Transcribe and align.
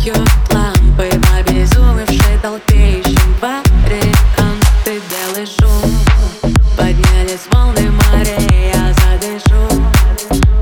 Мигают 0.00 0.30
лампы 0.50 1.10
в 1.10 1.38
обезумевшей 1.38 2.38
толпе 2.40 3.00
Ищем 3.00 3.34
варианты, 3.38 5.02
белый 5.10 5.46
шум 5.46 5.90
Поднялись 6.74 7.46
волны 7.52 7.90
морей, 7.90 8.72
я 8.72 8.94
задышу. 8.94 9.84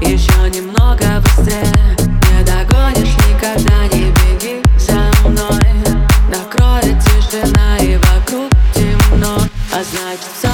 Еще 0.00 0.50
немного 0.50 1.22
быстрее. 1.22 1.72
Не 2.00 2.44
догонишь 2.44 3.14
никогда, 3.28 3.86
не 3.92 4.10
беги 4.10 4.60
за 4.76 5.08
мной. 5.28 5.72
Накроет 6.28 6.98
тишина 7.04 7.78
и 7.78 7.96
вокруг 7.96 8.50
темно. 8.74 9.38
А 9.72 9.84
значит 9.84 10.47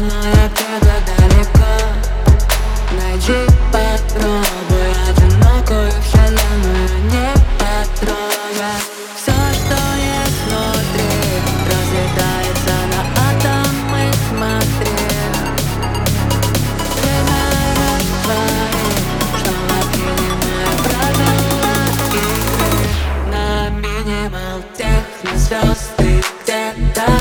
но 0.00 0.18
это 0.30 0.62
где-то 0.80 1.12
далеко. 1.18 1.72
Найди, 2.92 3.40
попробуй 3.70 4.92
одинокую 5.08 5.90
вселенную 6.02 6.88
не 7.10 7.28
потрогай. 7.58 8.80
Все, 9.16 9.36
что 9.52 9.78
есть 9.98 10.40
внутри, 10.46 11.12
разлетается 11.68 12.74
на 12.92 13.00
атомы, 13.28 14.02
смотри. 14.28 14.96
Время 16.96 17.40
растворит, 17.76 19.04
что 19.38 19.50
накинемая 19.68 20.72
правила 20.82 21.76
игры. 22.08 22.72
На 23.30 23.68
минимал 23.68 24.58
тех 24.76 25.04
звезд 25.36 25.96
ты 25.98 26.24
где-то 26.42 27.19